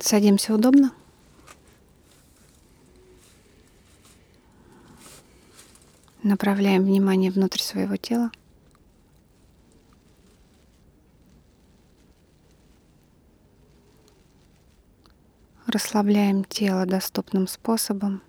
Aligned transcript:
Садимся 0.00 0.54
удобно. 0.54 0.92
Направляем 6.22 6.84
внимание 6.84 7.30
внутрь 7.30 7.60
своего 7.60 7.96
тела. 7.96 8.30
Расслабляем 15.66 16.44
тело 16.44 16.86
доступным 16.86 17.46
способом, 17.46 18.22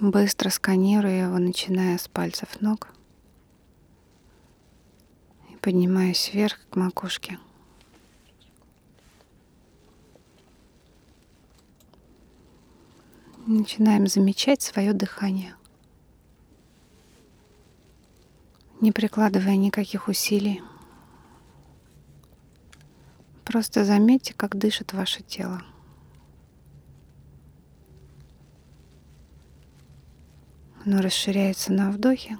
быстро 0.00 0.50
сканируя 0.50 1.26
его, 1.26 1.38
начиная 1.38 1.98
с 1.98 2.08
пальцев 2.08 2.60
ног 2.60 2.88
и 5.50 5.56
поднимаясь 5.56 6.32
вверх 6.32 6.58
к 6.70 6.76
макушке. 6.76 7.38
Начинаем 13.50 14.06
замечать 14.06 14.60
свое 14.60 14.92
дыхание, 14.92 15.54
не 18.82 18.92
прикладывая 18.92 19.56
никаких 19.56 20.06
усилий. 20.06 20.62
Просто 23.46 23.86
заметьте, 23.86 24.34
как 24.34 24.58
дышит 24.58 24.92
ваше 24.92 25.22
тело. 25.22 25.62
Оно 30.84 31.00
расширяется 31.00 31.72
на 31.72 31.90
вдохе 31.90 32.36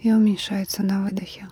и 0.00 0.10
уменьшается 0.10 0.82
на 0.82 1.02
выдохе. 1.02 1.50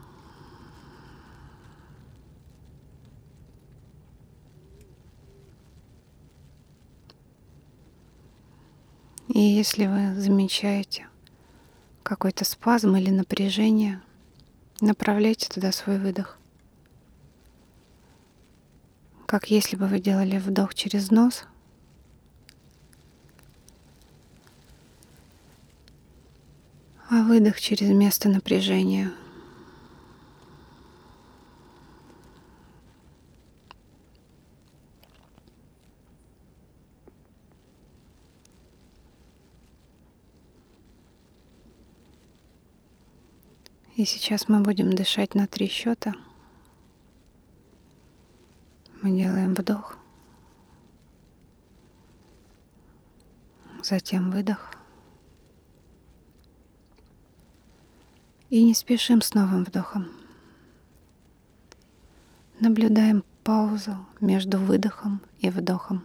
И 9.28 9.40
если 9.40 9.86
вы 9.86 10.20
замечаете 10.20 11.08
какой-то 12.02 12.44
спазм 12.44 12.96
или 12.96 13.10
напряжение, 13.10 14.00
Направляйте 14.80 15.48
туда 15.48 15.72
свой 15.72 15.98
выдох. 15.98 16.38
Как 19.24 19.50
если 19.50 19.74
бы 19.74 19.86
вы 19.86 20.00
делали 20.00 20.36
вдох 20.36 20.74
через 20.74 21.10
нос. 21.10 21.44
А 27.08 27.22
выдох 27.22 27.58
через 27.58 27.88
место 27.88 28.28
напряжения. 28.28 29.12
И 43.96 44.04
сейчас 44.04 44.46
мы 44.48 44.60
будем 44.60 44.92
дышать 44.92 45.34
на 45.34 45.46
три 45.46 45.68
счета. 45.68 46.14
Мы 49.00 49.16
делаем 49.16 49.54
вдох, 49.54 49.96
затем 53.82 54.30
выдох. 54.30 54.74
И 58.50 58.62
не 58.62 58.74
спешим 58.74 59.22
с 59.22 59.32
новым 59.32 59.64
вдохом. 59.64 60.08
Наблюдаем 62.60 63.24
паузу 63.44 63.96
между 64.20 64.58
выдохом 64.58 65.22
и 65.38 65.48
вдохом. 65.48 66.04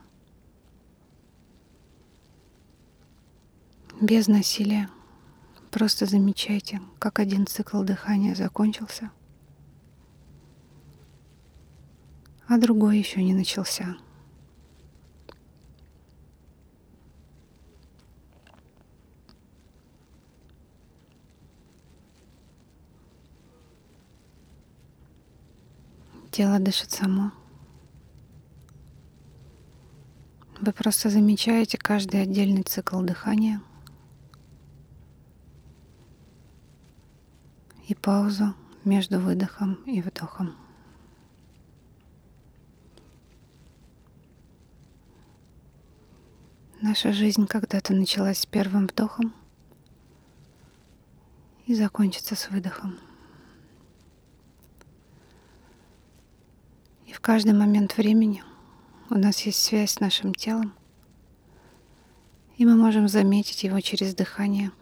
Без 3.99 4.27
насилия. 4.27 4.89
Просто 5.71 6.05
замечайте, 6.05 6.81
как 6.99 7.19
один 7.19 7.47
цикл 7.47 7.81
дыхания 7.83 8.35
закончился, 8.35 9.09
а 12.45 12.57
другой 12.57 12.97
еще 12.97 13.23
не 13.23 13.33
начался. 13.33 13.95
Тело 26.31 26.59
дышит 26.59 26.91
само. 26.91 27.31
Вы 30.59 30.73
просто 30.73 31.09
замечаете 31.09 31.77
каждый 31.77 32.21
отдельный 32.21 32.63
цикл 32.63 33.01
дыхания— 33.01 33.61
и 37.91 37.93
паузу 37.93 38.55
между 38.85 39.19
выдохом 39.19 39.73
и 39.85 40.01
вдохом. 40.01 40.55
Наша 46.79 47.11
жизнь 47.11 47.45
когда-то 47.47 47.93
началась 47.93 48.39
с 48.39 48.45
первым 48.45 48.87
вдохом 48.87 49.33
и 51.65 51.75
закончится 51.75 52.35
с 52.35 52.49
выдохом. 52.49 52.97
И 57.07 57.11
в 57.11 57.19
каждый 57.19 57.53
момент 57.53 57.97
времени 57.97 58.41
у 59.09 59.15
нас 59.15 59.41
есть 59.41 59.61
связь 59.61 59.91
с 59.91 59.99
нашим 59.99 60.33
телом, 60.33 60.73
и 62.55 62.65
мы 62.65 62.77
можем 62.77 63.09
заметить 63.09 63.63
его 63.63 63.81
через 63.81 64.15
дыхание– 64.15 64.71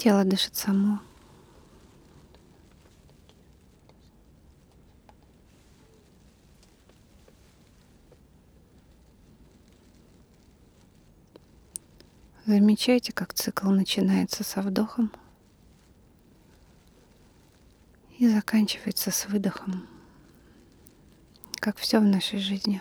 Тело 0.00 0.24
дышит 0.24 0.56
само. 0.56 0.98
Замечайте, 12.46 13.12
как 13.12 13.34
цикл 13.34 13.68
начинается 13.68 14.42
со 14.42 14.62
вдохом 14.62 15.12
и 18.18 18.26
заканчивается 18.26 19.10
с 19.10 19.26
выдохом, 19.26 19.86
как 21.56 21.76
все 21.76 22.00
в 22.00 22.04
нашей 22.04 22.38
жизни. 22.38 22.80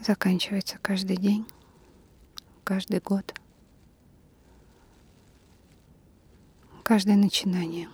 Заканчивается 0.00 0.78
каждый 0.80 1.16
день, 1.16 1.44
каждый 2.62 3.00
год– 3.00 3.34
каждое 6.84 7.16
начинание. 7.16 7.88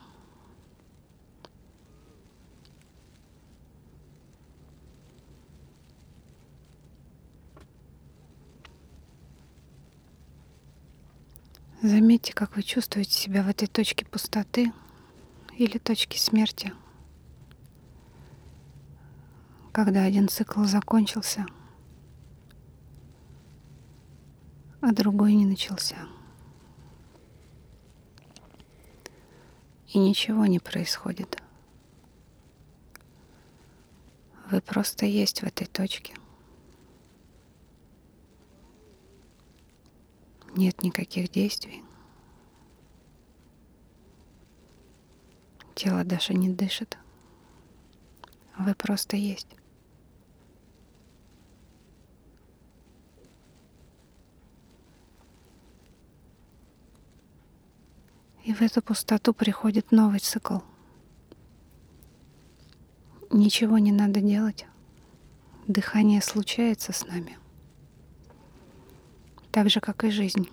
Заметьте, 11.83 12.35
как 12.35 12.57
вы 12.57 12.63
чувствуете 12.63 13.13
себя 13.13 13.43
в 13.43 13.49
этой 13.49 13.67
точке 13.67 14.05
пустоты 14.05 14.73
или 15.57 15.79
точке 15.79 16.19
смерти, 16.19 16.75
когда 19.73 20.03
один 20.03 20.29
цикл 20.29 20.65
закончился, 20.65 21.47
а 24.83 24.93
другой 24.93 25.35
не 25.35 25.47
начался. 25.47 25.97
И 29.93 29.99
ничего 29.99 30.47
не 30.47 30.61
происходит. 30.61 31.41
Вы 34.51 34.61
просто 34.61 35.07
есть 35.07 35.41
в 35.41 35.45
этой 35.45 35.67
точке. 35.67 36.15
Нет 40.55 40.83
никаких 40.83 41.31
действий. 41.31 41.85
Тело 45.75 46.05
даже 46.05 46.35
не 46.35 46.51
дышит. 46.51 46.99
Вы 48.59 48.75
просто 48.75 49.17
есть. 49.17 49.49
И 58.51 58.53
в 58.53 58.63
эту 58.63 58.83
пустоту 58.83 59.33
приходит 59.33 59.93
новый 59.93 60.19
цикл. 60.19 60.59
Ничего 63.31 63.79
не 63.79 63.93
надо 63.93 64.21
делать. 64.21 64.67
Дыхание 65.69 66.21
случается 66.21 66.93
с 66.93 67.07
нами. 67.07 67.39
Так 69.53 69.71
же, 69.71 69.79
как 69.79 70.03
и 70.03 70.11
жизнь. 70.11 70.49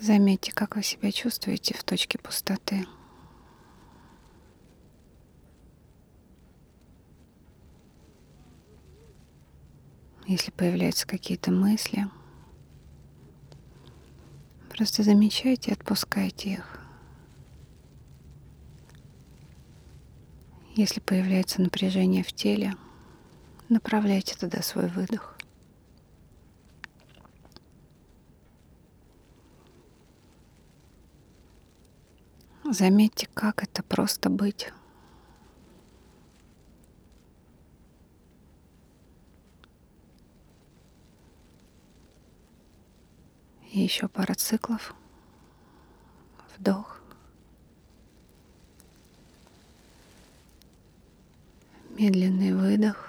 Заметьте, 0.00 0.52
как 0.52 0.76
вы 0.76 0.82
себя 0.82 1.10
чувствуете 1.10 1.74
в 1.74 1.82
точке 1.82 2.18
пустоты. 2.18 2.86
Если 10.26 10.50
появляются 10.50 11.06
какие-то 11.06 11.50
мысли, 11.50 12.08
просто 14.68 15.02
замечайте 15.02 15.70
и 15.70 15.74
отпускайте 15.74 16.54
их. 16.54 16.80
Если 20.74 21.00
появляется 21.00 21.62
напряжение 21.62 22.22
в 22.22 22.32
теле, 22.32 22.74
направляйте 23.70 24.36
туда 24.36 24.60
свой 24.62 24.88
выдох. 24.88 25.35
Заметьте, 32.72 33.28
как 33.32 33.62
это 33.62 33.84
просто 33.84 34.28
быть. 34.28 34.72
И 43.70 43.80
еще 43.80 44.08
пара 44.08 44.34
циклов. 44.34 44.94
Вдох. 46.56 47.00
Медленный 51.90 52.52
выдох. 52.52 53.08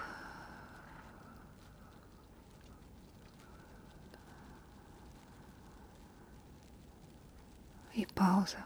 И 7.96 8.06
пауза. 8.06 8.60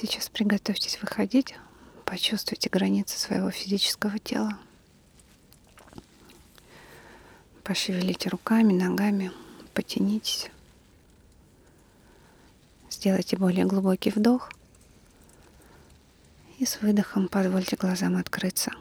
Сейчас 0.00 0.30
приготовьтесь 0.30 0.98
выходить. 1.02 1.54
Почувствуйте 2.06 2.70
границы 2.70 3.18
своего 3.18 3.50
физического 3.50 4.18
тела. 4.18 4.58
Пошевелите 7.62 8.30
руками, 8.30 8.72
ногами, 8.72 9.30
потянитесь. 9.74 10.48
Сделайте 12.88 13.36
более 13.36 13.66
глубокий 13.66 14.08
вдох. 14.08 14.50
И 16.58 16.64
с 16.64 16.80
выдохом 16.80 17.28
позвольте 17.28 17.76
глазам 17.76 18.16
открыться. 18.16 18.72